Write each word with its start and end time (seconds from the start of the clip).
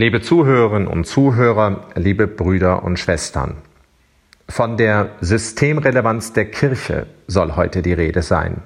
Liebe 0.00 0.22
Zuhörerinnen 0.22 0.88
und 0.88 1.04
Zuhörer, 1.04 1.84
liebe 1.94 2.26
Brüder 2.26 2.84
und 2.84 2.98
Schwestern, 2.98 3.58
von 4.48 4.78
der 4.78 5.10
Systemrelevanz 5.20 6.32
der 6.32 6.46
Kirche 6.46 7.04
soll 7.26 7.54
heute 7.54 7.82
die 7.82 7.92
Rede 7.92 8.22
sein. 8.22 8.62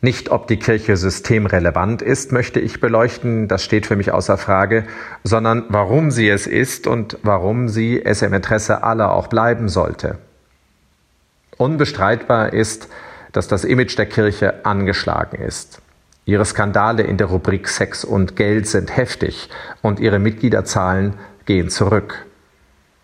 Nicht, 0.00 0.28
ob 0.32 0.48
die 0.48 0.56
Kirche 0.56 0.96
systemrelevant 0.96 2.02
ist, 2.02 2.32
möchte 2.32 2.58
ich 2.58 2.80
beleuchten, 2.80 3.46
das 3.46 3.62
steht 3.62 3.86
für 3.86 3.94
mich 3.94 4.10
außer 4.10 4.36
Frage, 4.38 4.86
sondern 5.22 5.66
warum 5.68 6.10
sie 6.10 6.28
es 6.28 6.48
ist 6.48 6.88
und 6.88 7.18
warum 7.22 7.68
sie 7.68 8.04
es 8.04 8.20
im 8.22 8.34
Interesse 8.34 8.82
aller 8.82 9.12
auch 9.12 9.28
bleiben 9.28 9.68
sollte. 9.68 10.18
Unbestreitbar 11.58 12.52
ist, 12.52 12.88
dass 13.30 13.46
das 13.46 13.62
Image 13.62 13.96
der 13.96 14.06
Kirche 14.06 14.66
angeschlagen 14.66 15.40
ist. 15.40 15.80
Ihre 16.24 16.44
Skandale 16.44 17.02
in 17.02 17.16
der 17.16 17.28
Rubrik 17.28 17.68
Sex 17.68 18.04
und 18.04 18.36
Geld 18.36 18.66
sind 18.66 18.96
heftig 18.96 19.48
und 19.82 20.00
ihre 20.00 20.18
Mitgliederzahlen 20.18 21.14
gehen 21.46 21.70
zurück. 21.70 22.26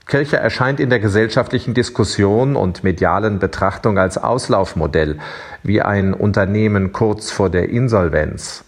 Kirche 0.07 0.37
erscheint 0.37 0.79
in 0.79 0.89
der 0.89 1.01
gesellschaftlichen 1.01 1.75
Diskussion 1.75 2.55
und 2.55 2.85
medialen 2.85 3.41
Betrachtung 3.41 3.99
als 3.99 4.19
Auslaufmodell, 4.19 5.19
wie 5.65 5.83
ein 5.83 6.15
Unternehmen 6.15 6.93
kurz 6.93 7.33
vor 7.33 7.51
der 7.51 7.71
Insolvenz. 7.71 8.65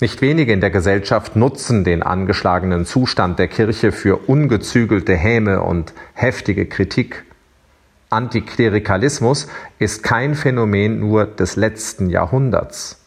Nicht 0.00 0.20
wenige 0.20 0.52
in 0.52 0.60
der 0.60 0.70
Gesellschaft 0.70 1.36
nutzen 1.36 1.84
den 1.84 2.02
angeschlagenen 2.02 2.84
Zustand 2.84 3.38
der 3.38 3.48
Kirche 3.48 3.92
für 3.92 4.16
ungezügelte 4.16 5.14
Häme 5.14 5.62
und 5.62 5.94
heftige 6.12 6.66
Kritik. 6.66 7.24
Antiklerikalismus 8.10 9.46
ist 9.78 10.02
kein 10.02 10.34
Phänomen 10.34 10.98
nur 10.98 11.24
des 11.24 11.54
letzten 11.54 12.10
Jahrhunderts. 12.10 13.05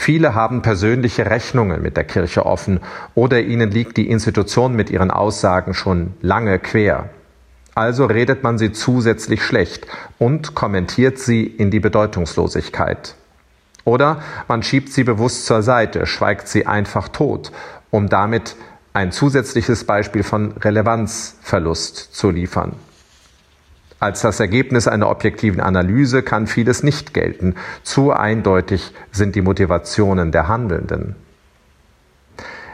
Viele 0.00 0.36
haben 0.36 0.62
persönliche 0.62 1.26
Rechnungen 1.26 1.82
mit 1.82 1.96
der 1.96 2.04
Kirche 2.04 2.46
offen 2.46 2.78
oder 3.16 3.40
ihnen 3.40 3.72
liegt 3.72 3.96
die 3.96 4.08
Institution 4.08 4.74
mit 4.74 4.90
ihren 4.90 5.10
Aussagen 5.10 5.74
schon 5.74 6.14
lange 6.22 6.60
quer. 6.60 7.10
Also 7.74 8.06
redet 8.06 8.44
man 8.44 8.58
sie 8.58 8.70
zusätzlich 8.70 9.42
schlecht 9.44 9.88
und 10.18 10.54
kommentiert 10.54 11.18
sie 11.18 11.44
in 11.44 11.72
die 11.72 11.80
Bedeutungslosigkeit. 11.80 13.16
Oder 13.84 14.22
man 14.46 14.62
schiebt 14.62 14.92
sie 14.92 15.02
bewusst 15.02 15.46
zur 15.46 15.62
Seite, 15.62 16.06
schweigt 16.06 16.46
sie 16.46 16.64
einfach 16.64 17.08
tot, 17.08 17.50
um 17.90 18.08
damit 18.08 18.54
ein 18.92 19.10
zusätzliches 19.10 19.82
Beispiel 19.82 20.22
von 20.22 20.52
Relevanzverlust 20.52 22.14
zu 22.14 22.30
liefern. 22.30 22.72
Als 24.00 24.20
das 24.20 24.38
Ergebnis 24.38 24.86
einer 24.86 25.10
objektiven 25.10 25.60
Analyse 25.60 26.22
kann 26.22 26.46
vieles 26.46 26.82
nicht 26.82 27.14
gelten. 27.14 27.56
Zu 27.82 28.12
eindeutig 28.12 28.92
sind 29.10 29.34
die 29.34 29.42
Motivationen 29.42 30.30
der 30.30 30.46
Handelnden. 30.46 31.16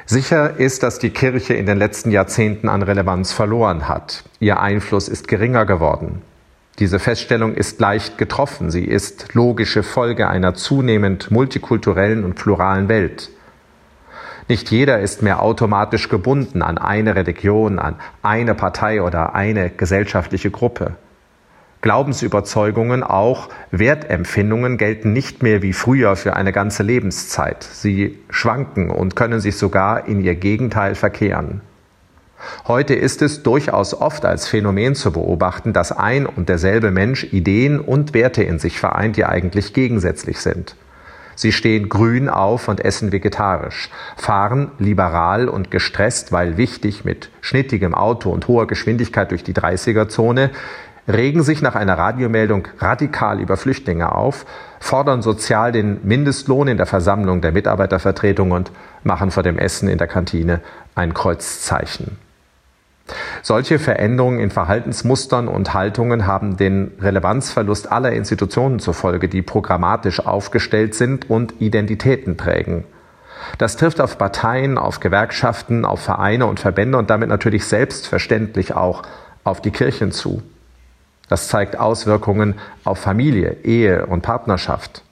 Sicher 0.06 0.58
ist, 0.58 0.83
dass 0.83 0.98
die 0.98 1.11
Kirche 1.11 1.55
in 1.55 1.64
den 1.64 1.78
letzten 1.78 2.11
Jahrzehnten 2.11 2.69
an 2.69 2.83
Relevanz 2.83 3.33
verloren 3.33 3.89
hat. 3.89 4.25
Ihr 4.39 4.61
Einfluss 4.61 5.08
ist 5.08 5.28
geringer 5.28 5.64
geworden. 5.64 6.20
Diese 6.78 6.98
Feststellung 6.98 7.55
ist 7.55 7.80
leicht 7.80 8.19
getroffen. 8.19 8.70
Sie 8.70 8.84
ist 8.84 9.33
logische 9.33 9.83
Folge 9.83 10.28
einer 10.28 10.55
zunehmend 10.55 11.30
multikulturellen 11.30 12.22
und 12.25 12.34
pluralen 12.34 12.89
Welt. 12.89 13.30
Nicht 14.48 14.70
jeder 14.70 15.00
ist 15.00 15.22
mehr 15.22 15.41
automatisch 15.41 16.11
gebunden 16.11 16.61
an 16.61 16.77
eine 16.77 17.14
Religion, 17.14 17.78
an 17.78 17.97
eine 18.22 18.55
Partei 18.55 19.00
oder 19.00 19.34
eine 19.34 19.70
gesellschaftliche 19.70 20.50
Gruppe. 20.50 20.97
Glaubensüberzeugungen, 21.84 23.02
auch 23.02 23.50
Wertempfindungen 23.70 24.78
gelten 24.78 25.12
nicht 25.12 25.42
mehr 25.42 25.60
wie 25.60 25.74
früher 25.74 26.16
für 26.16 26.34
eine 26.34 26.50
ganze 26.50 26.82
Lebenszeit. 26.82 27.62
Sie 27.62 28.18
schwanken 28.30 28.88
und 28.88 29.16
können 29.16 29.38
sich 29.38 29.58
sogar 29.58 30.08
in 30.08 30.22
ihr 30.22 30.34
Gegenteil 30.34 30.94
verkehren. 30.94 31.60
Heute 32.66 32.94
ist 32.94 33.20
es 33.20 33.42
durchaus 33.42 33.92
oft 33.92 34.24
als 34.24 34.48
Phänomen 34.48 34.94
zu 34.94 35.12
beobachten, 35.12 35.74
dass 35.74 35.92
ein 35.92 36.24
und 36.24 36.48
derselbe 36.48 36.90
Mensch 36.90 37.24
Ideen 37.24 37.80
und 37.80 38.14
Werte 38.14 38.42
in 38.42 38.58
sich 38.58 38.80
vereint, 38.80 39.18
die 39.18 39.27
eigentlich 39.27 39.74
gegensätzlich 39.74 40.40
sind. 40.40 40.77
Sie 41.36 41.52
stehen 41.52 41.90
grün 41.90 42.30
auf 42.30 42.68
und 42.68 42.83
essen 42.83 43.12
vegetarisch, 43.12 43.90
fahren 44.16 44.70
liberal 44.78 45.51
und 45.51 45.70
gestresst, 45.70 46.33
weil 46.33 46.56
wichtig 46.56 47.05
mit 47.05 47.28
schnittigem 47.42 47.95
Auto 47.95 48.30
und 48.30 48.48
hoher 48.48 48.66
Geschwindigkeit 48.66 49.33
durch 49.33 49.45
die 49.45 49.52
30er-Zone, 49.52 50.51
regen 51.06 51.42
sich 51.42 51.62
nach 51.62 51.74
einer 51.74 51.98
Radiomeldung 51.98 52.68
radikal 52.78 53.40
über 53.40 53.56
Flüchtlinge 53.56 54.12
auf, 54.12 54.46
fordern 54.80 55.22
sozial 55.22 55.72
den 55.72 56.00
Mindestlohn 56.02 56.68
in 56.68 56.76
der 56.76 56.86
Versammlung 56.86 57.40
der 57.40 57.52
Mitarbeitervertretung 57.52 58.52
und 58.52 58.70
machen 59.02 59.30
vor 59.30 59.42
dem 59.42 59.58
Essen 59.58 59.88
in 59.88 59.98
der 59.98 60.06
Kantine 60.06 60.60
ein 60.94 61.14
Kreuzzeichen. 61.14 62.18
Solche 63.42 63.78
Veränderungen 63.78 64.40
in 64.40 64.50
Verhaltensmustern 64.50 65.46
und 65.46 65.74
Haltungen 65.74 66.26
haben 66.26 66.56
den 66.56 66.92
Relevanzverlust 67.00 67.92
aller 67.92 68.12
Institutionen 68.12 68.78
zur 68.78 68.94
Folge, 68.94 69.28
die 69.28 69.42
programmatisch 69.42 70.20
aufgestellt 70.20 70.94
sind 70.94 71.28
und 71.28 71.60
Identitäten 71.60 72.38
prägen. 72.38 72.84
Das 73.58 73.76
trifft 73.76 74.00
auf 74.00 74.16
Parteien, 74.16 74.78
auf 74.78 75.00
Gewerkschaften, 75.00 75.84
auf 75.84 76.00
Vereine 76.00 76.46
und 76.46 76.60
Verbände 76.60 76.96
und 76.96 77.10
damit 77.10 77.28
natürlich 77.28 77.66
selbstverständlich 77.66 78.74
auch 78.74 79.02
auf 79.44 79.60
die 79.60 79.70
Kirchen 79.70 80.10
zu. 80.10 80.42
Das 81.29 81.48
zeigt 81.48 81.79
Auswirkungen 81.79 82.55
auf 82.85 82.98
Familie, 82.98 83.57
Ehe 83.62 84.07
und 84.07 84.23
Partnerschaft. 84.23 85.02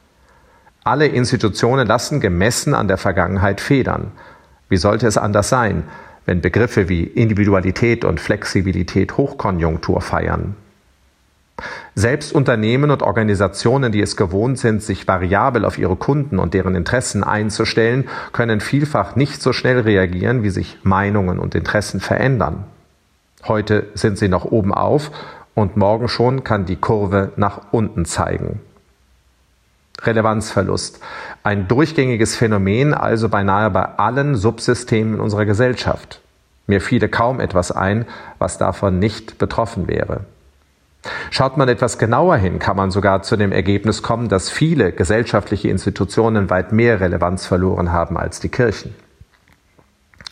Alle 0.85 1.07
Institutionen 1.07 1.87
lassen 1.87 2.21
gemessen 2.21 2.75
an 2.75 2.89
der 2.89 2.99
Vergangenheit 2.99 3.61
federn. 3.61 4.13
Wie 4.69 4.77
sollte 4.77 5.07
es 5.07 5.17
anders 5.17 5.49
sein, 5.49 5.85
wenn 6.27 6.41
Begriffe 6.41 6.89
wie 6.89 7.05
Individualität 7.05 8.05
und 8.05 8.21
Flexibilität 8.21 9.17
Hochkonjunktur 9.17 10.01
feiern? 10.01 10.57
Selbst 11.95 12.33
Unternehmen 12.33 12.91
und 12.91 13.03
Organisationen, 13.03 13.93
die 13.93 14.01
es 14.01 14.17
gewohnt 14.17 14.59
sind, 14.59 14.83
sich 14.83 15.07
variabel 15.07 15.65
auf 15.65 15.79
ihre 15.79 15.97
Kunden 15.97 16.39
und 16.39 16.55
deren 16.55 16.75
Interessen 16.75 17.23
einzustellen, 17.23 18.09
können 18.33 18.61
vielfach 18.61 19.15
nicht 19.15 19.43
so 19.43 19.53
schnell 19.53 19.81
reagieren, 19.81 20.43
wie 20.43 20.51
sich 20.51 20.79
Meinungen 20.83 21.39
und 21.39 21.55
Interessen 21.55 22.01
verändern. 22.01 22.65
Heute 23.45 23.87
sind 23.95 24.19
sie 24.19 24.29
noch 24.29 24.45
oben 24.47 24.73
auf 24.73 25.11
und 25.55 25.77
morgen 25.77 26.09
schon 26.09 26.45
kann 26.45 26.65
die 26.65 26.77
Kurve 26.77 27.33
nach 27.37 27.61
unten 27.71 28.05
zeigen. 28.05 28.61
Relevanzverlust. 30.03 31.01
Ein 31.43 31.69
durchgängiges 31.69 32.35
Phänomen, 32.35 32.95
also 32.95 33.29
beinahe 33.29 33.71
bei 33.71 33.85
allen 33.85 34.35
Subsystemen 34.35 35.21
unserer 35.21 35.45
Gesellschaft. 35.45 36.21
Mir 36.67 36.81
fiele 36.81 37.09
kaum 37.09 37.41
etwas 37.41 37.73
ein, 37.73 38.07
was 38.39 38.59
davon 38.59 38.99
nicht 38.99 39.39
betroffen 39.39 39.89
wäre. 39.89 40.21
Schaut 41.31 41.57
man 41.57 41.69
etwas 41.69 41.99
genauer 41.99 42.37
hin, 42.37 42.59
kann 42.61 42.77
man 42.77 42.93
sogar 42.93 43.23
zu 43.23 43.37
dem 43.37 43.51
Ergebnis 43.51 44.03
kommen, 44.03 44.29
dass 44.29 44.51
viele 44.51 44.93
gesellschaftliche 44.93 45.69
Institutionen 45.69 46.49
weit 46.49 46.73
mehr 46.73 47.01
Relevanz 47.01 47.45
verloren 47.45 47.91
haben 47.91 48.17
als 48.17 48.39
die 48.39 48.49
Kirchen. 48.49 48.95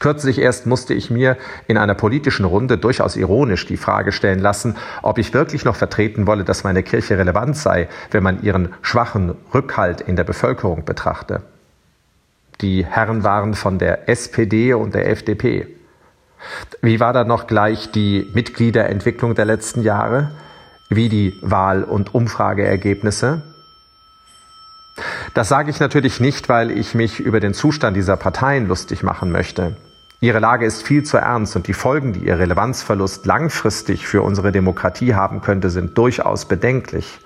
Kürzlich 0.00 0.38
erst 0.38 0.66
musste 0.66 0.94
ich 0.94 1.11
mir 1.11 1.37
in 1.69 1.77
einer 1.77 1.94
politischen 1.94 2.47
Runde 2.47 2.78
durchaus 2.78 3.16
ironisch 3.16 3.66
die 3.66 3.77
Frage 3.77 4.12
stellen 4.12 4.38
lassen, 4.38 4.77
ob 5.03 5.19
ich 5.19 5.34
wirklich 5.34 5.66
noch 5.66 5.77
vertreten 5.77 6.27
wolle, 6.27 6.43
dass 6.43 6.65
meine 6.65 6.83
Kirche 6.83 7.19
relevant 7.19 7.55
sei, 7.55 7.87
wenn 8.10 8.22
man 8.22 8.43
ihren 8.43 8.71
schwachen 8.81 9.34
Rückhalt 9.53 10.00
in 10.00 10.16
der 10.16 10.25
Bevölkerung 10.25 10.87
betrachte. 10.87 11.43
Die 12.62 12.84
Herren 12.87 13.25
waren 13.25 13.53
von 13.53 13.78
der 13.78 14.09
SPD 14.09 14.72
und 14.72 14.94
der 14.94 15.10
FDP. 15.10 15.69
Wie 16.81 16.99
war 16.99 17.12
da 17.12 17.25
noch 17.25 17.47
gleich 17.47 17.91
die 17.91 18.27
Mitgliederentwicklung 18.33 19.34
der 19.34 19.44
letzten 19.44 19.83
Jahre? 19.83 20.31
Wie 20.89 21.10
die 21.10 21.34
Wahl- 21.43 21.84
und 21.84 22.15
Umfrageergebnisse? 22.15 23.43
Das 25.34 25.50
sage 25.50 25.69
ich 25.69 25.78
natürlich 25.78 26.21
nicht, 26.21 26.49
weil 26.49 26.71
ich 26.71 26.94
mich 26.94 27.21
über 27.21 27.39
den 27.39 27.53
Zustand 27.53 27.99
dieser 27.99 28.16
Parteien 28.16 28.66
lustig 28.66 29.03
machen 29.03 29.31
möchte. 29.31 29.77
Ihre 30.23 30.39
Lage 30.39 30.67
ist 30.67 30.83
viel 30.83 31.03
zu 31.03 31.17
ernst 31.17 31.57
und 31.57 31.67
die 31.67 31.72
Folgen, 31.72 32.13
die 32.13 32.27
ihr 32.27 32.39
Relevanzverlust 32.39 33.25
langfristig 33.25 34.07
für 34.07 34.21
unsere 34.21 34.53
Demokratie 34.53 35.15
haben 35.15 35.41
könnte, 35.41 35.71
sind 35.71 35.97
durchaus 35.97 36.45
bedenklich. 36.45 37.21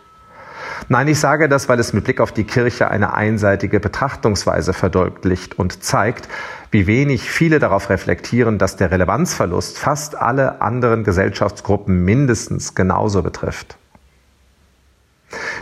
Nein, 0.88 1.08
ich 1.08 1.19
sage 1.19 1.49
das, 1.49 1.69
weil 1.69 1.81
es 1.81 1.93
mit 1.93 2.05
Blick 2.05 2.20
auf 2.20 2.31
die 2.31 2.44
Kirche 2.44 2.91
eine 2.91 3.14
einseitige 3.14 3.81
Betrachtungsweise 3.81 4.73
verdeutlicht 4.73 5.58
und 5.58 5.82
zeigt, 5.82 6.29
wie 6.70 6.87
wenig 6.87 7.29
viele 7.29 7.58
darauf 7.58 7.91
reflektieren, 7.91 8.58
dass 8.58 8.76
der 8.76 8.93
Relevanzverlust 8.93 9.76
fast 9.76 10.17
alle 10.17 10.61
anderen 10.61 11.02
Gesellschaftsgruppen 11.02 12.05
mindestens 12.05 12.76
genauso 12.76 13.23
betrifft. 13.23 13.76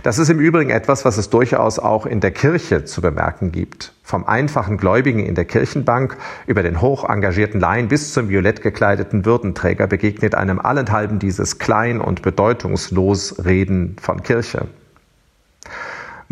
Das 0.02 0.19
ist 0.19 0.28
im 0.28 0.40
Übrigen 0.40 0.70
etwas, 0.70 1.04
was 1.04 1.16
es 1.16 1.30
durchaus 1.30 1.78
auch 1.78 2.06
in 2.06 2.20
der 2.20 2.30
Kirche 2.30 2.84
zu 2.84 3.00
bemerken 3.00 3.52
gibt. 3.52 3.92
Vom 4.02 4.26
einfachen 4.26 4.76
Gläubigen 4.76 5.20
in 5.20 5.34
der 5.34 5.44
Kirchenbank 5.44 6.16
über 6.46 6.62
den 6.62 6.80
hoch 6.80 7.08
engagierten 7.08 7.60
Laien 7.60 7.88
bis 7.88 8.12
zum 8.12 8.28
violett 8.28 8.62
gekleideten 8.62 9.24
Würdenträger 9.24 9.86
begegnet 9.86 10.34
einem 10.34 10.58
allenthalben 10.58 11.19
dieses 11.19 11.58
klein 11.58 12.00
und 12.00 12.22
bedeutungslos 12.22 13.44
Reden 13.44 13.96
von 14.00 14.22
Kirche. 14.22 14.66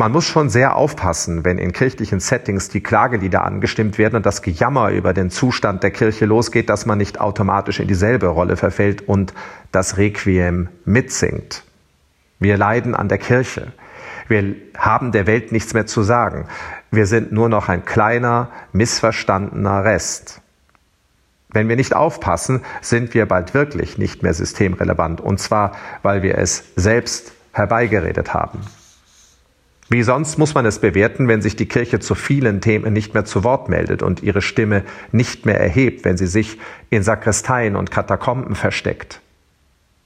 Man 0.01 0.13
muss 0.13 0.25
schon 0.25 0.49
sehr 0.49 0.77
aufpassen, 0.77 1.45
wenn 1.45 1.59
in 1.59 1.73
kirchlichen 1.73 2.19
Settings 2.19 2.69
die 2.69 2.81
Klagelieder 2.81 3.43
angestimmt 3.43 3.99
werden 3.99 4.15
und 4.15 4.25
das 4.25 4.41
Gejammer 4.41 4.89
über 4.89 5.13
den 5.13 5.29
Zustand 5.29 5.83
der 5.83 5.91
Kirche 5.91 6.25
losgeht, 6.25 6.69
dass 6.71 6.87
man 6.87 6.97
nicht 6.97 7.21
automatisch 7.21 7.79
in 7.79 7.87
dieselbe 7.87 8.25
Rolle 8.25 8.57
verfällt 8.57 9.07
und 9.07 9.31
das 9.71 9.97
Requiem 9.97 10.69
mitsingt. 10.85 11.63
Wir 12.41 12.57
leiden 12.57 12.95
an 12.95 13.07
der 13.07 13.19
Kirche. 13.19 13.71
Wir 14.27 14.55
haben 14.75 15.11
der 15.11 15.27
Welt 15.27 15.51
nichts 15.51 15.75
mehr 15.75 15.85
zu 15.85 16.01
sagen. 16.01 16.47
Wir 16.89 17.05
sind 17.05 17.31
nur 17.31 17.49
noch 17.49 17.69
ein 17.69 17.85
kleiner, 17.85 18.49
missverstandener 18.73 19.85
Rest. 19.85 20.41
Wenn 21.49 21.69
wir 21.69 21.75
nicht 21.75 21.95
aufpassen, 21.95 22.61
sind 22.81 23.13
wir 23.13 23.27
bald 23.27 23.53
wirklich 23.53 23.99
nicht 23.99 24.23
mehr 24.23 24.33
systemrelevant, 24.33 25.21
und 25.21 25.39
zwar, 25.39 25.73
weil 26.01 26.23
wir 26.23 26.37
es 26.39 26.63
selbst 26.75 27.31
herbeigeredet 27.53 28.33
haben. 28.33 28.61
Wie 29.89 30.01
sonst 30.01 30.39
muss 30.39 30.55
man 30.55 30.65
es 30.65 30.79
bewerten, 30.79 31.27
wenn 31.27 31.43
sich 31.43 31.55
die 31.55 31.67
Kirche 31.67 31.99
zu 31.99 32.15
vielen 32.15 32.59
Themen 32.59 32.91
nicht 32.91 33.13
mehr 33.13 33.25
zu 33.25 33.43
Wort 33.43 33.69
meldet 33.69 34.01
und 34.01 34.23
ihre 34.23 34.41
Stimme 34.41 34.83
nicht 35.11 35.45
mehr 35.45 35.59
erhebt, 35.59 36.05
wenn 36.05 36.17
sie 36.17 36.27
sich 36.27 36.57
in 36.89 37.03
Sakristeien 37.03 37.75
und 37.75 37.91
Katakomben 37.91 38.55
versteckt. 38.55 39.21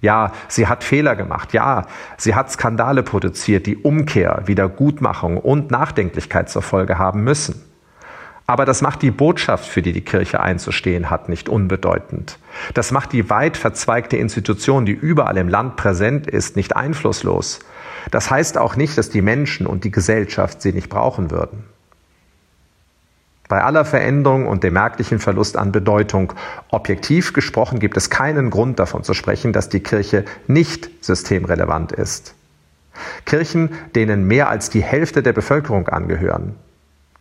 Ja, 0.01 0.31
sie 0.47 0.68
hat 0.68 0.83
Fehler 0.83 1.15
gemacht. 1.15 1.53
Ja, 1.53 1.86
sie 2.18 2.36
hat 2.36 2.51
Skandale 2.51 3.03
produziert, 3.03 3.65
die 3.65 3.77
Umkehr, 3.77 4.44
Wiedergutmachung 4.45 5.38
und 5.38 5.71
Nachdenklichkeit 5.71 6.50
zur 6.50 6.62
Folge 6.62 6.97
haben 6.97 7.24
müssen. 7.24 7.63
Aber 8.47 8.65
das 8.65 8.83
macht 8.83 9.01
die 9.01 9.09
Botschaft, 9.09 9.65
für 9.65 9.81
die 9.81 9.92
die 9.92 10.03
Kirche 10.03 10.39
einzustehen 10.39 11.09
hat, 11.09 11.30
nicht 11.30 11.50
unbedeutend. 11.50 12.38
Das 12.75 12.92
macht 12.92 13.12
die 13.12 13.30
weit 13.30 13.57
verzweigte 13.57 14.18
Institution, 14.18 14.86
die 14.86 14.92
überall 14.92 15.38
im 15.38 15.50
Land 15.50 15.77
präsent 15.77 16.27
ist, 16.27 16.56
nicht 16.56 16.75
einflusslos. 16.75 17.59
Das 18.12 18.30
heißt 18.30 18.59
auch 18.59 18.75
nicht, 18.75 18.98
dass 19.00 19.09
die 19.09 19.24
Menschen 19.24 19.65
und 19.65 19.83
die 19.83 19.91
Gesellschaft 19.91 20.62
sie 20.62 20.74
nicht 20.74 20.89
brauchen 20.89 21.31
würden. 21.31 21.63
Bei 23.47 23.63
aller 23.63 23.86
Veränderung 23.86 24.47
und 24.47 24.63
dem 24.63 24.74
merklichen 24.74 25.19
Verlust 25.19 25.56
an 25.56 25.71
Bedeutung, 25.71 26.33
objektiv 26.69 27.33
gesprochen, 27.33 27.80
gibt 27.80 27.95
es 27.95 28.09
keinen 28.09 28.50
Grund 28.50 28.80
davon 28.80 29.03
zu 29.03 29.13
sprechen, 29.13 29.53
dass 29.53 29.69
die 29.69 29.81
Kirche 29.81 30.25
nicht 30.47 30.89
systemrelevant 31.06 31.92
ist. 31.92 32.33
Kirchen, 33.25 33.69
denen 33.94 34.25
mehr 34.25 34.50
als 34.50 34.69
die 34.69 34.81
Hälfte 34.81 35.21
der 35.21 35.33
Bevölkerung 35.33 35.88
angehören, 35.89 36.56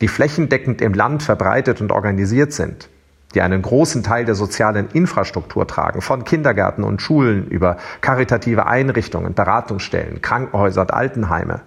die 0.00 0.08
flächendeckend 0.08 0.80
im 0.80 0.94
Land 0.94 1.22
verbreitet 1.22 1.80
und 1.80 1.92
organisiert 1.92 2.52
sind, 2.52 2.88
die 3.34 3.42
einen 3.42 3.60
großen 3.60 4.02
Teil 4.02 4.24
der 4.24 4.34
sozialen 4.34 4.88
Infrastruktur 4.92 5.66
tragen, 5.66 6.00
von 6.00 6.24
Kindergärten 6.24 6.84
und 6.84 7.02
Schulen 7.02 7.48
über 7.48 7.76
karitative 8.00 8.66
Einrichtungen, 8.66 9.34
Beratungsstellen, 9.34 10.22
Krankenhäuser 10.22 10.82
und 10.82 10.94
Altenheime, 10.94 11.60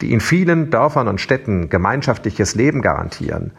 die 0.00 0.12
in 0.12 0.20
vielen 0.20 0.70
Dörfern 0.70 1.08
und 1.08 1.20
Städten 1.20 1.68
gemeinschaftliches 1.68 2.54
Leben 2.54 2.82
garantieren, 2.82 3.52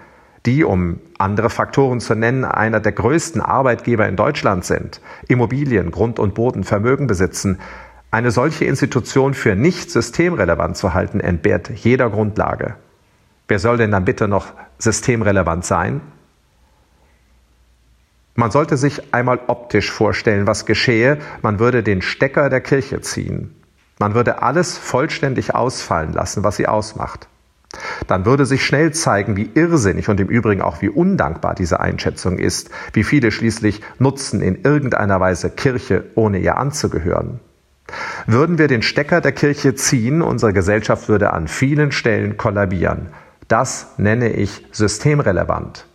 die, 0.46 0.64
um 0.64 1.00
andere 1.18 1.50
Faktoren 1.50 2.00
zu 2.00 2.16
nennen, 2.16 2.46
einer 2.46 2.80
der 2.80 2.92
größten 2.92 3.42
Arbeitgeber 3.42 4.08
in 4.08 4.16
Deutschland 4.16 4.66
sind, 4.66 5.02
Immobilien, 5.28 5.92
Grund 5.92 6.20
und 6.20 6.34
Boden, 6.34 6.64
Vermögen 6.64 7.08
besitzen, 7.08 7.60
eine 8.12 8.32
solche 8.32 8.66
Institution 8.66 9.34
für 9.34 9.56
nicht 9.56 9.92
systemrelevant 9.92 10.78
zu 10.78 10.94
halten, 10.94 11.20
entbehrt 11.20 11.70
jeder 11.70 12.10
Grundlage. 12.10 12.76
Wer 13.48 13.60
soll 13.60 13.78
denn 13.78 13.92
dann 13.92 14.06
bitte 14.06 14.28
noch 14.28 14.54
systemrelevant 14.78 15.66
sein? 15.66 16.02
Man 18.36 18.52
sollte 18.52 18.78
sich 18.78 19.14
einmal 19.14 19.40
optisch 19.48 19.92
vorstellen, 19.92 20.48
was 20.48 20.66
geschehe. 20.66 21.18
Man 21.42 21.60
würde 21.60 21.84
den 21.84 22.02
Stecker 22.02 22.50
der 22.50 22.62
Kirche 22.62 23.02
ziehen. 23.02 23.54
Man 24.00 24.14
würde 24.14 24.42
alles 24.42 24.78
vollständig 24.78 25.54
ausfallen 25.54 26.14
lassen, 26.14 26.44
was 26.44 26.56
sie 26.56 26.68
ausmacht. 26.68 27.28
Dann 28.08 28.26
würde 28.26 28.46
sich 28.46 28.66
schnell 28.66 28.92
zeigen, 28.94 29.38
wie 29.38 29.52
irrsinnig 29.54 30.10
und 30.10 30.20
im 30.20 30.28
Übrigen 30.28 30.62
auch 30.62 30.82
wie 30.82 30.90
undankbar 30.90 31.54
diese 31.54 31.80
Einschätzung 31.80 32.40
ist, 32.40 32.72
wie 32.94 33.04
viele 33.04 33.32
schließlich 33.32 33.82
nutzen 34.00 34.42
in 34.42 34.64
irgendeiner 34.64 35.20
Weise 35.20 35.52
Kirche, 35.52 36.06
ohne 36.16 36.40
ihr 36.40 36.58
anzugehören. 36.58 37.40
Würden 38.26 38.58
wir 38.58 38.68
den 38.68 38.82
Stecker 38.82 39.22
der 39.22 39.32
Kirche 39.32 39.76
ziehen, 39.76 40.22
unsere 40.22 40.54
Gesellschaft 40.54 41.10
würde 41.10 41.34
an 41.34 41.48
vielen 41.48 41.92
Stellen 41.92 42.38
kollabieren. 42.38 43.10
Das 43.48 43.94
nenne 43.98 44.30
ich 44.30 44.66
systemrelevant. 44.72 45.86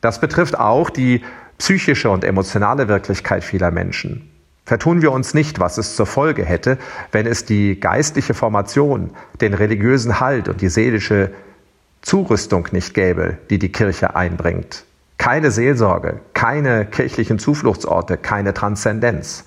Das 0.00 0.20
betrifft 0.20 0.58
auch 0.58 0.90
die 0.90 1.22
psychische 1.58 2.10
und 2.10 2.24
emotionale 2.24 2.88
Wirklichkeit 2.88 3.44
vieler 3.44 3.70
Menschen. 3.70 4.31
Vertun 4.64 5.02
wir 5.02 5.12
uns 5.12 5.34
nicht, 5.34 5.58
was 5.58 5.76
es 5.76 5.96
zur 5.96 6.06
Folge 6.06 6.44
hätte, 6.44 6.78
wenn 7.10 7.26
es 7.26 7.44
die 7.44 7.80
geistliche 7.80 8.34
Formation, 8.34 9.10
den 9.40 9.54
religiösen 9.54 10.20
Halt 10.20 10.48
und 10.48 10.60
die 10.60 10.68
seelische 10.68 11.32
Zurüstung 12.00 12.68
nicht 12.72 12.94
gäbe, 12.94 13.38
die 13.50 13.58
die 13.58 13.72
Kirche 13.72 14.14
einbringt. 14.14 14.84
Keine 15.18 15.50
Seelsorge, 15.50 16.20
keine 16.34 16.86
kirchlichen 16.86 17.38
Zufluchtsorte, 17.38 18.16
keine 18.16 18.54
Transzendenz. 18.54 19.44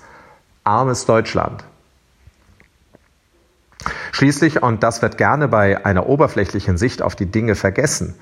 Armes 0.64 1.06
Deutschland. 1.06 1.64
Schließlich, 4.12 4.62
und 4.62 4.82
das 4.82 5.02
wird 5.02 5.18
gerne 5.18 5.48
bei 5.48 5.84
einer 5.84 6.08
oberflächlichen 6.08 6.76
Sicht 6.78 7.02
auf 7.02 7.14
die 7.14 7.26
Dinge 7.26 7.54
vergessen, 7.54 8.14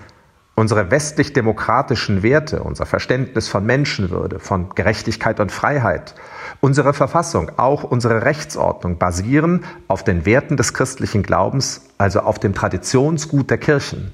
Unsere 0.57 0.93
westlich-demokratischen 0.93 2.23
Werte, 2.23 2.63
unser 2.63 2.87
Verständnis 2.87 3.49
von 3.49 3.67
Menschenwürde, 3.67 4.39
von 4.39 4.69
Gerechtigkeit 4.77 5.41
und 5.41 5.51
Freiheit, 5.51 6.15
unsere 6.61 6.95
Verfassung, 6.95 7.51
auch 7.57 7.83
unsere 7.83 8.25
Rechtsordnung 8.25 8.99
basieren 8.99 9.65
auf 9.89 10.05
den 10.05 10.27
Werten 10.27 10.57
des 10.57 10.73
christlichen 10.73 11.25
Glaubens, 11.25 11.83
also 11.99 12.21
auf 12.21 12.39
dem 12.39 12.55
Traditionsgut 12.55 13.51
der 13.51 13.59
Kirchen. 13.59 14.13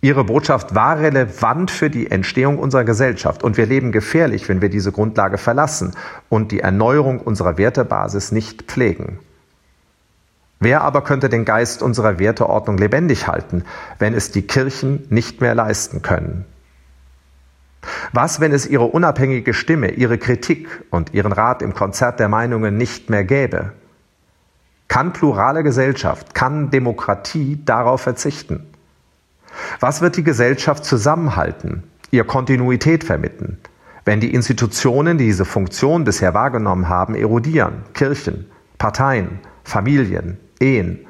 Ihre 0.00 0.24
Botschaft 0.24 0.74
war 0.74 0.98
relevant 0.98 1.70
für 1.70 1.88
die 1.88 2.10
Entstehung 2.10 2.58
unserer 2.58 2.82
Gesellschaft 2.82 3.44
und 3.44 3.56
wir 3.56 3.66
leben 3.66 3.92
gefährlich, 3.92 4.48
wenn 4.48 4.60
wir 4.60 4.68
diese 4.68 4.90
Grundlage 4.90 5.38
verlassen 5.38 5.94
und 6.28 6.50
die 6.50 6.58
Erneuerung 6.58 7.20
unserer 7.20 7.56
Wertebasis 7.56 8.32
nicht 8.32 8.62
pflegen. 8.62 9.20
Wer 10.62 10.82
aber 10.82 11.02
könnte 11.02 11.28
den 11.28 11.44
Geist 11.44 11.82
unserer 11.82 12.20
Werteordnung 12.20 12.78
lebendig 12.78 13.26
halten, 13.26 13.64
wenn 13.98 14.14
es 14.14 14.30
die 14.30 14.42
Kirchen 14.42 15.04
nicht 15.10 15.40
mehr 15.40 15.56
leisten 15.56 16.02
können? 16.02 16.44
Was, 18.12 18.38
wenn 18.38 18.52
es 18.52 18.68
ihre 18.68 18.84
unabhängige 18.84 19.54
Stimme, 19.54 19.90
ihre 19.90 20.18
Kritik 20.18 20.68
und 20.90 21.14
ihren 21.14 21.32
Rat 21.32 21.62
im 21.62 21.74
Konzert 21.74 22.20
der 22.20 22.28
Meinungen 22.28 22.76
nicht 22.76 23.10
mehr 23.10 23.24
gäbe? 23.24 23.72
Kann 24.86 25.12
plurale 25.12 25.64
Gesellschaft, 25.64 26.32
kann 26.32 26.70
Demokratie 26.70 27.60
darauf 27.64 28.02
verzichten? 28.02 28.64
Was 29.80 30.00
wird 30.00 30.16
die 30.16 30.22
Gesellschaft 30.22 30.84
zusammenhalten, 30.84 31.82
ihr 32.12 32.22
Kontinuität 32.22 33.02
vermitteln, 33.02 33.58
wenn 34.04 34.20
die 34.20 34.32
Institutionen, 34.32 35.18
die 35.18 35.24
diese 35.24 35.44
Funktion 35.44 36.04
bisher 36.04 36.34
wahrgenommen 36.34 36.88
haben, 36.88 37.16
erodieren, 37.16 37.82
Kirchen, 37.94 38.48
Parteien, 38.78 39.40
Familien, 39.64 40.38
Ehen, 40.62 41.00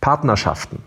Partnerschaften. 0.00 0.78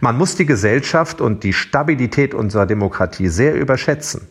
Man 0.00 0.16
muss 0.18 0.36
die 0.36 0.46
Gesellschaft 0.46 1.20
und 1.20 1.42
die 1.42 1.54
Stabilität 1.54 2.34
unserer 2.34 2.66
Demokratie 2.66 3.28
sehr 3.28 3.54
überschätzen 3.54 4.28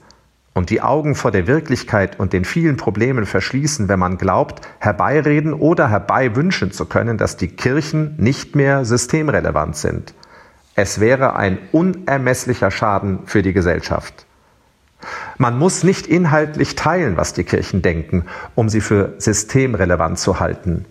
und 0.54 0.70
die 0.70 0.82
Augen 0.82 1.16
vor 1.16 1.32
der 1.32 1.48
Wirklichkeit 1.48 2.20
und 2.20 2.32
den 2.34 2.46
vielen 2.46 2.78
Problemen 2.78 3.26
verschließen, 3.26 3.90
wenn 3.90 4.00
man 4.00 4.18
glaubt, 4.18 4.62
herbeireden 4.80 5.54
oder 5.54 5.90
herbeiwünschen 5.90 6.72
zu 6.72 6.86
können, 6.86 7.18
dass 7.18 7.36
die 7.36 7.50
Kirchen 7.50 8.16
nicht 8.18 8.56
mehr 8.56 8.86
systemrelevant 8.86 9.76
sind. 9.76 10.14
Es 10.76 11.00
wäre 11.00 11.36
ein 11.36 11.58
unermesslicher 11.72 12.70
Schaden 12.70 13.20
für 13.26 13.42
die 13.42 13.54
Gesellschaft. 13.54 14.26
Man 15.38 15.58
muss 15.58 15.84
nicht 15.84 16.08
inhaltlich 16.08 16.76
teilen, 16.76 17.18
was 17.18 17.34
die 17.34 17.44
Kirchen 17.44 17.82
denken, 17.82 18.26
um 18.56 18.70
sie 18.70 18.82
für 18.82 19.16
systemrelevant 19.18 20.20
zu 20.20 20.40
halten 20.40 20.86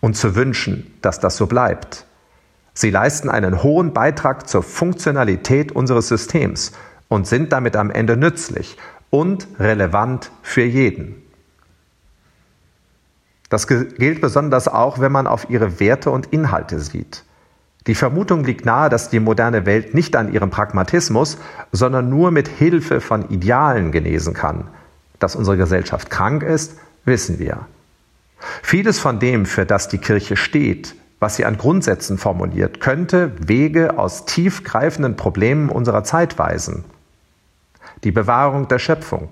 und 0.00 0.16
zu 0.16 0.36
wünschen, 0.36 0.94
dass 1.02 1.20
das 1.20 1.36
so 1.36 1.46
bleibt. 1.46 2.06
Sie 2.74 2.90
leisten 2.90 3.30
einen 3.30 3.62
hohen 3.62 3.92
Beitrag 3.94 4.48
zur 4.48 4.62
Funktionalität 4.62 5.72
unseres 5.72 6.08
Systems 6.08 6.72
und 7.08 7.26
sind 7.26 7.52
damit 7.52 7.76
am 7.76 7.90
Ende 7.90 8.16
nützlich 8.16 8.76
und 9.10 9.48
relevant 9.58 10.30
für 10.42 10.64
jeden. 10.64 11.22
Das 13.48 13.66
gilt 13.66 14.20
besonders 14.20 14.68
auch, 14.68 14.98
wenn 14.98 15.12
man 15.12 15.26
auf 15.26 15.48
ihre 15.48 15.78
Werte 15.78 16.10
und 16.10 16.26
Inhalte 16.26 16.80
sieht. 16.80 17.24
Die 17.86 17.94
Vermutung 17.94 18.42
liegt 18.42 18.64
nahe, 18.66 18.88
dass 18.88 19.10
die 19.10 19.20
moderne 19.20 19.64
Welt 19.64 19.94
nicht 19.94 20.16
an 20.16 20.32
ihrem 20.32 20.50
Pragmatismus, 20.50 21.38
sondern 21.70 22.10
nur 22.10 22.32
mit 22.32 22.48
Hilfe 22.48 23.00
von 23.00 23.30
Idealen 23.30 23.92
genesen 23.92 24.34
kann. 24.34 24.68
Dass 25.20 25.36
unsere 25.36 25.56
Gesellschaft 25.56 26.10
krank 26.10 26.42
ist, 26.42 26.76
wissen 27.04 27.38
wir. 27.38 27.66
Vieles 28.62 28.98
von 28.98 29.18
dem, 29.18 29.46
für 29.46 29.66
das 29.66 29.88
die 29.88 29.98
Kirche 29.98 30.36
steht, 30.36 30.94
was 31.18 31.36
sie 31.36 31.44
an 31.44 31.56
Grundsätzen 31.56 32.18
formuliert, 32.18 32.80
könnte 32.80 33.32
Wege 33.38 33.98
aus 33.98 34.26
tiefgreifenden 34.26 35.16
Problemen 35.16 35.70
unserer 35.70 36.04
Zeit 36.04 36.38
weisen. 36.38 36.84
Die 38.04 38.12
Bewahrung 38.12 38.68
der 38.68 38.78
Schöpfung, 38.78 39.28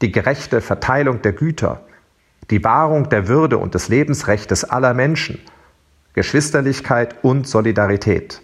die 0.00 0.12
gerechte 0.12 0.60
Verteilung 0.60 1.20
der 1.22 1.32
Güter, 1.32 1.82
die 2.50 2.64
Wahrung 2.64 3.08
der 3.08 3.28
Würde 3.28 3.58
und 3.58 3.74
des 3.74 3.88
Lebensrechts 3.88 4.64
aller 4.64 4.94
Menschen, 4.94 5.40
Geschwisterlichkeit 6.14 7.16
und 7.22 7.46
Solidarität. 7.46 8.40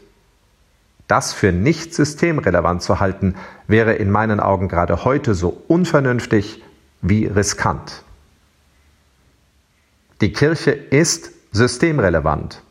Das 1.07 1.33
für 1.33 1.53
nicht 1.53 1.95
systemrelevant 1.95 2.83
zu 2.83 3.01
halten, 3.01 3.35
wäre 3.67 3.95
in 3.95 4.11
meinen 4.11 4.39
Augen 4.39 4.69
gerade 4.69 5.05
heute 5.05 5.35
so 5.35 5.63
unvernünftig 5.67 6.63
wie 7.03 7.27
riskant. 7.27 8.05
Die 10.21 10.33
Kirche 10.33 10.71
ist 10.71 11.33
systemrelevant. 11.53 12.63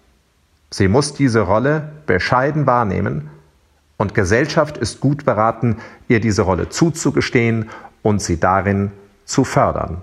Sie 0.69 0.87
muss 0.87 1.13
diese 1.13 1.41
Rolle 1.41 1.91
bescheiden 2.05 2.67
wahrnehmen 2.67 3.29
und 3.97 4.13
Gesellschaft 4.13 4.77
ist 4.77 4.99
gut 4.99 5.25
beraten, 5.25 5.77
ihr 6.07 6.19
diese 6.19 6.43
Rolle 6.43 6.69
zuzugestehen 6.69 7.69
und 8.03 8.21
sie 8.21 8.39
darin 8.39 8.91
zu 9.25 9.43
fördern. 9.43 10.01